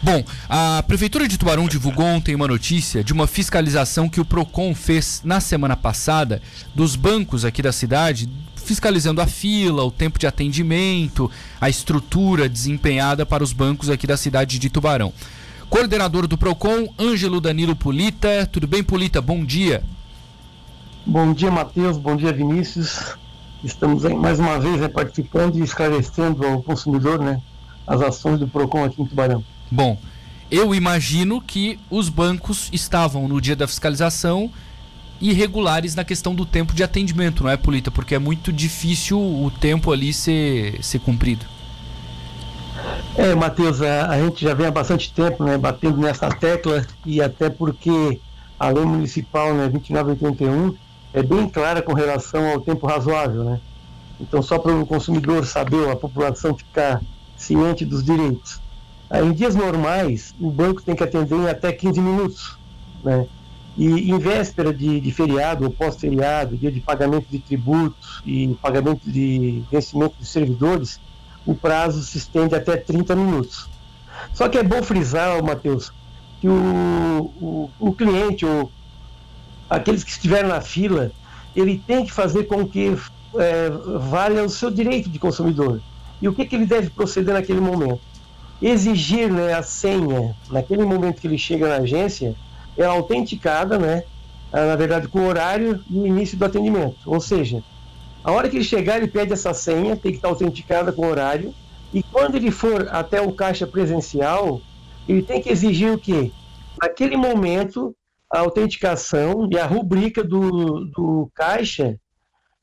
[0.00, 4.72] Bom, a Prefeitura de Tubarão divulgou ontem uma notícia de uma fiscalização que o PROCON
[4.72, 6.40] fez na semana passada
[6.72, 11.28] dos bancos aqui da cidade, fiscalizando a fila, o tempo de atendimento,
[11.60, 15.12] a estrutura desempenhada para os bancos aqui da cidade de Tubarão.
[15.68, 18.48] Coordenador do PROCON, Ângelo Danilo Polita.
[18.50, 19.20] Tudo bem, Polita?
[19.20, 19.82] Bom dia.
[21.04, 21.98] Bom dia, Matheus.
[21.98, 23.16] Bom dia, Vinícius.
[23.64, 27.42] Estamos aí mais uma vez né, participando e esclarecendo ao consumidor né,
[27.84, 29.42] as ações do PROCON aqui em Tubarão.
[29.70, 29.98] Bom,
[30.50, 34.50] eu imagino que os bancos estavam no dia da fiscalização
[35.20, 37.90] irregulares na questão do tempo de atendimento, não é, Polita?
[37.90, 41.44] Porque é muito difícil o tempo ali ser, ser cumprido.
[43.16, 47.20] É, Matheus, a, a, gente já vem há bastante tempo né, batendo nessa tecla e
[47.20, 48.20] até porque
[48.58, 50.74] a lei municipal né, 2981
[51.12, 53.42] é bem clara com relação ao tempo razoável.
[53.42, 53.60] Né?
[54.20, 57.02] Então, só para o consumidor saber, a população ficar
[57.36, 58.60] ciente dos direitos.
[59.10, 62.58] Em dias normais, o banco tem que atender em até 15 minutos.
[63.02, 63.26] Né?
[63.76, 69.10] E em véspera de, de feriado ou pós-feriado, dia de pagamento de tributos e pagamento
[69.10, 71.00] de vencimento de servidores,
[71.46, 73.68] o prazo se estende até 30 minutos.
[74.34, 75.92] Só que é bom frisar, Matheus,
[76.40, 78.70] que o, o, o cliente ou
[79.70, 81.12] aqueles que estiveram na fila,
[81.54, 82.96] ele tem que fazer com que
[83.36, 85.80] é, valha o seu direito de consumidor.
[86.20, 88.00] E o que, que ele deve proceder naquele momento?
[88.60, 92.34] Exigir né, a senha naquele momento que ele chega na agência
[92.76, 94.04] é autenticada, né,
[94.52, 96.98] ah, na verdade, com o horário e o início do atendimento.
[97.06, 97.62] Ou seja,
[98.24, 101.10] a hora que ele chegar, ele pede essa senha, tem que estar autenticada com o
[101.10, 101.54] horário,
[101.92, 104.60] e quando ele for até o caixa presencial,
[105.08, 106.30] ele tem que exigir o quê?
[106.80, 107.94] Naquele momento,
[108.30, 111.98] a autenticação e a rubrica do, do caixa,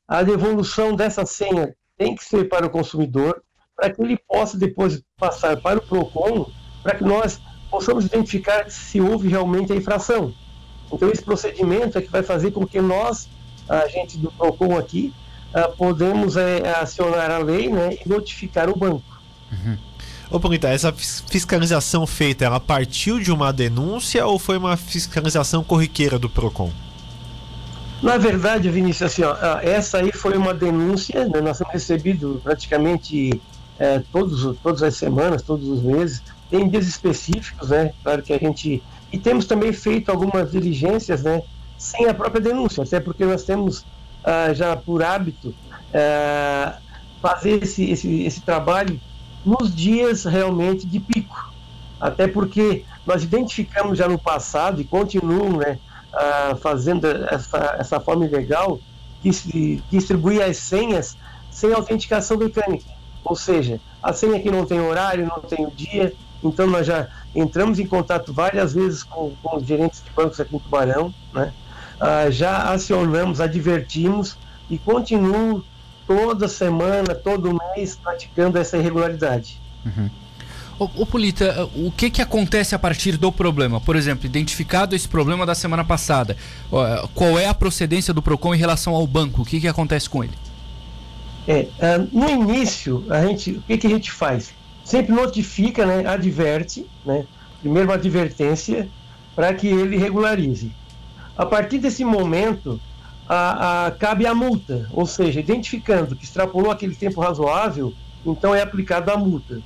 [0.06, 3.42] a devolução dessa senha tem que ser para o consumidor,
[3.76, 6.50] para que ele possa depois passar para o PROCON,
[6.82, 10.32] para que nós possamos identificar se houve realmente a infração.
[10.90, 13.28] Então, esse procedimento é que vai fazer com que nós,
[13.68, 15.12] a gente do PROCON aqui,
[15.52, 19.20] uh, podemos é, acionar a lei né, e notificar o banco.
[19.52, 19.76] Uhum.
[20.30, 26.18] Ô, Bonita, essa fiscalização feita, ela partiu de uma denúncia ou foi uma fiscalização corriqueira
[26.18, 26.72] do PROCON?
[28.02, 33.40] Na verdade, Vinícius, assim, ó, essa aí foi uma denúncia, né, nós temos recebido praticamente
[33.78, 36.22] é, todos, todas as semanas, todos os meses.
[36.50, 37.92] Tem dias específicos, né?
[38.02, 38.82] Claro que a gente.
[39.12, 41.42] E temos também feito algumas diligências, né?
[41.76, 43.84] Sem a própria denúncia, até porque nós temos
[44.24, 45.54] ah, já por hábito
[45.94, 46.78] ah,
[47.20, 49.00] fazer esse, esse, esse trabalho
[49.44, 51.52] nos dias realmente de pico.
[52.00, 55.78] Até porque nós identificamos já no passado e continuam né,
[56.12, 58.80] ah, fazendo essa, essa forma ilegal
[59.22, 61.16] que se distribui as senhas
[61.50, 62.90] sem autenticação mecânica.
[63.26, 66.14] Ou seja, a senha aqui não tem horário, não tem o dia,
[66.44, 70.54] então nós já entramos em contato várias vezes com, com os gerentes de bancos aqui
[70.54, 71.52] em Tubarão, né?
[71.98, 74.38] Ah, já acionamos, advertimos
[74.70, 75.64] e continuo
[76.06, 79.60] toda semana, todo mês praticando essa irregularidade.
[79.84, 80.08] Uhum.
[80.78, 83.80] Ô, Polita, o que, que acontece a partir do problema?
[83.80, 86.36] Por exemplo, identificado esse problema da semana passada,
[87.14, 89.42] qual é a procedência do PROCON em relação ao banco?
[89.42, 90.34] O que, que acontece com ele?
[91.46, 94.52] É, uh, no início, a gente, o que, que a gente faz?
[94.84, 97.24] Sempre notifica, né, adverte, né,
[97.60, 98.88] primeiro uma advertência
[99.34, 100.72] para que ele regularize.
[101.36, 102.80] A partir desse momento,
[103.28, 107.92] a, a, cabe a multa, ou seja, identificando que extrapolou aquele tempo razoável,
[108.24, 109.60] então é aplicada a multa.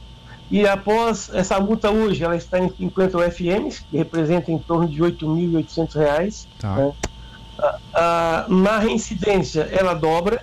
[0.50, 5.00] E após essa multa hoje, ela está em 50 UFMs, que representa em torno de
[5.00, 6.46] R$ 8.800.
[6.58, 6.74] Tá.
[6.74, 6.92] Né?
[8.48, 10.42] na reincidência, ela dobra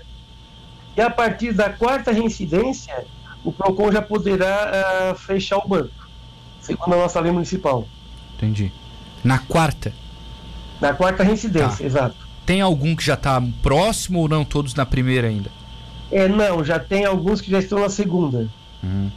[0.97, 3.05] e a partir da quarta reincidência,
[3.43, 6.09] o PROCON já poderá uh, fechar o banco,
[6.59, 7.87] segundo a nossa lei municipal.
[8.35, 8.71] Entendi.
[9.23, 9.93] Na quarta?
[10.81, 11.85] Na quarta reincidência, tá.
[11.85, 12.27] exato.
[12.47, 14.43] Tem algum que já está próximo ou não?
[14.43, 15.51] Todos na primeira ainda?
[16.11, 18.49] É, não, já tem alguns que já estão na segunda.
[18.81, 19.11] Uhum.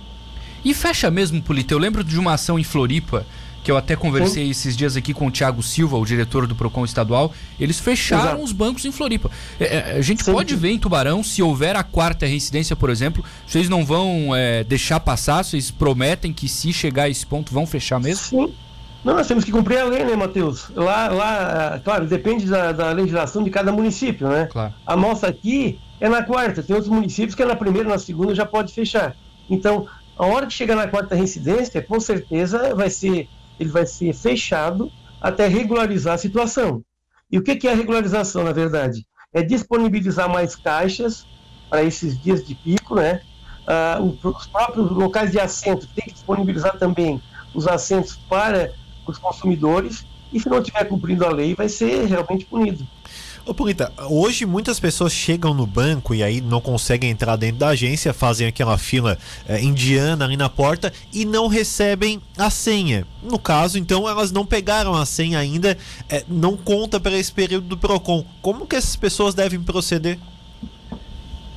[0.62, 1.72] E fecha mesmo, Polito.
[1.72, 3.24] Eu lembro de uma ação em Floripa
[3.62, 6.84] que eu até conversei esses dias aqui com o Thiago Silva, o diretor do Procon
[6.84, 8.42] estadual, eles fecharam Exato.
[8.44, 9.30] os bancos em Floripa.
[9.58, 10.32] É, é a gente Sim.
[10.32, 14.64] pode ver em Tubarão, se houver a quarta reincidência, por exemplo, vocês não vão é,
[14.64, 18.24] deixar passar, vocês prometem que se chegar a esse ponto vão fechar mesmo?
[18.24, 18.54] Sim.
[19.02, 20.68] Não, nós temos que cumprir a lei, né, Matheus?
[20.74, 24.46] Lá, lá, claro, depende da, da legislação de cada município, né?
[24.50, 24.74] Claro.
[24.86, 28.34] A nossa aqui é na quarta, tem outros municípios que é na primeira, na segunda
[28.34, 29.16] já pode fechar.
[29.48, 29.86] Então,
[30.18, 33.26] a hora que chegar na quarta reincidência, com certeza vai ser
[33.60, 34.90] ele vai ser fechado
[35.20, 36.82] até regularizar a situação.
[37.30, 39.06] E o que é a regularização, na verdade?
[39.32, 41.26] É disponibilizar mais caixas
[41.68, 43.20] para esses dias de pico, né?
[43.66, 47.22] Ah, os próprios locais de assento tem que disponibilizar também
[47.54, 48.72] os assentos para
[49.06, 52.86] os consumidores e se não estiver cumprindo a lei vai ser realmente punido.
[53.46, 57.68] Ô, Purita, hoje muitas pessoas chegam no banco e aí não conseguem entrar dentro da
[57.68, 59.16] agência, fazem aquela fila
[59.48, 63.06] é, indiana ali na porta e não recebem a senha.
[63.22, 65.76] No caso, então, elas não pegaram a senha ainda,
[66.08, 68.24] é, não conta para esse período do PROCON.
[68.42, 70.18] Como que essas pessoas devem proceder?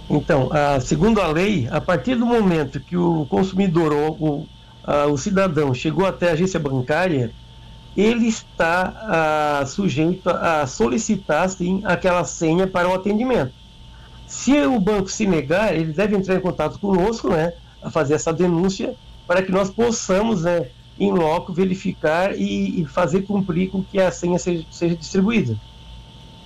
[0.09, 4.47] Então, a, segundo a lei, a partir do momento que o consumidor ou o,
[4.85, 7.31] a, o cidadão chegou até a agência bancária,
[7.95, 13.53] ele está ah, sujeito a solicitar sim aquela senha para o atendimento.
[14.27, 18.33] Se o banco se negar, ele deve entrar em contato conosco, né, a fazer essa
[18.33, 18.95] denúncia
[19.27, 20.67] para que nós possamos, né,
[20.99, 25.55] em loco verificar e, e fazer cumprir com que a senha seja, seja, distribuída.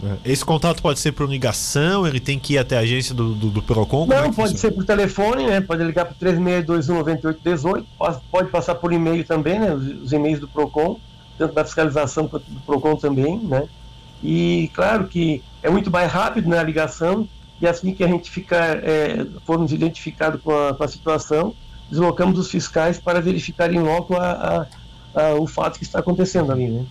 [0.04, 3.34] É, esse contato pode ser por ligação, ele tem que ir até a agência do,
[3.34, 4.06] do, do Procon?
[4.06, 5.60] Não, é pode ser por telefone, né?
[5.60, 7.86] Pode ligar para 36219818,
[8.30, 9.74] pode passar por e-mail também, né?
[9.74, 11.00] Os e-mails do Procon
[11.38, 13.68] tanto da fiscalização quanto do PROCON também, né?
[14.24, 17.28] E claro que é muito mais rápido né, a ligação,
[17.62, 21.56] e assim que a gente ficar, é, formos identificados com a, com a situação,
[21.90, 24.68] deslocamos os fiscais para verificar em loco a,
[25.14, 26.86] a, a, o fato que está acontecendo ali, né?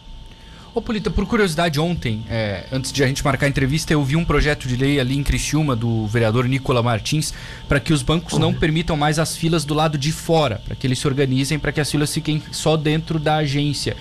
[0.77, 4.15] Ô Polita, por curiosidade, ontem, é, antes de a gente marcar a entrevista, eu vi
[4.15, 7.33] um projeto de lei ali em Criciúma do vereador Nicola Martins
[7.67, 10.87] para que os bancos não permitam mais as filas do lado de fora, para que
[10.87, 13.97] eles se organizem para que as filas fiquem só dentro da agência.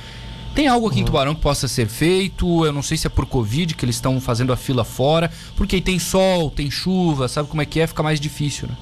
[0.56, 2.66] Tem algo aqui em Tubarão que possa ser feito?
[2.66, 5.76] Eu não sei se é por Covid que eles estão fazendo a fila fora, porque
[5.76, 7.86] aí tem sol, tem chuva, sabe como é que é?
[7.86, 8.76] Fica mais difícil, né?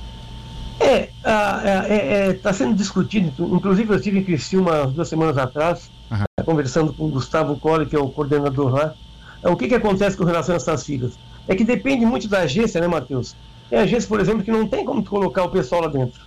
[0.80, 5.90] É, está é, é, tá sendo discutido, inclusive eu estive em Criciúma duas semanas atrás,
[6.12, 6.46] uhum.
[6.46, 8.94] conversando com o Gustavo Colli, que é o coordenador lá.
[9.42, 11.18] É, o que, que acontece com relação a essas filas?
[11.48, 13.36] É que depende muito da agência, né, Matheus?
[13.70, 16.22] Tem agência, por exemplo, que não tem como colocar o pessoal lá dentro,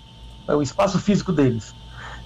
[0.48, 1.72] é o espaço físico deles.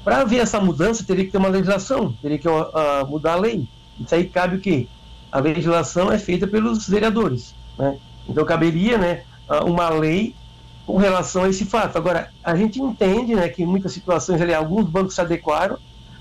[0.05, 3.69] Para haver essa mudança, teria que ter uma legislação, teria que uh, mudar a lei.
[3.99, 4.89] Isso aí cabe o quê?
[5.31, 7.55] A legislação é feita pelos vereadores.
[7.79, 7.99] Né?
[8.29, 9.23] Então caberia né,
[9.65, 10.35] uma lei
[10.87, 11.97] com relação a esse fato.
[11.97, 15.79] Agora, a gente entende né, que em muitas situações ali, alguns bancos se adequaram.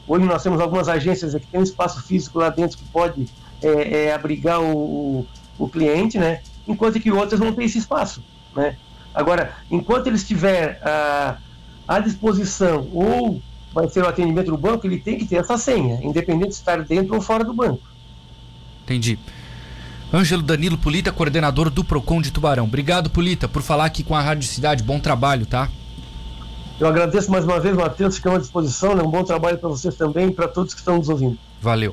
[0.07, 3.27] Hoje nós temos algumas agências que têm um espaço físico lá dentro que pode
[3.61, 5.25] é, é, abrigar o,
[5.57, 6.41] o, cliente, né?
[6.67, 8.23] enquanto que outras não têm esse espaço.
[8.55, 8.75] Né?
[9.13, 11.37] Agora, enquanto ele estiver à,
[11.87, 13.41] à disposição ou
[13.73, 16.83] vai ser o atendimento do banco, ele tem que ter essa senha, independente de estar
[16.83, 17.81] dentro ou fora do banco.
[18.83, 19.19] Entendi.
[20.11, 22.63] Ângelo Danilo Polita, coordenador do Procon de Tubarão.
[22.63, 24.83] Obrigado, Polita, por falar aqui com a Rádio Cidade.
[24.83, 25.69] Bom trabalho, tá?
[26.79, 28.95] Eu agradeço mais uma vez, Matheus, ficamos à disposição.
[28.95, 29.03] Né?
[29.03, 31.37] Um bom trabalho para vocês também e para todos que estão nos ouvindo.
[31.61, 31.87] Valeu.